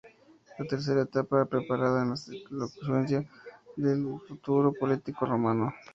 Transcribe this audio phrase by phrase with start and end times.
[0.57, 2.15] La tercera etapa preparaba en la
[2.49, 3.23] elocuencia
[3.77, 5.71] al futuro político romano.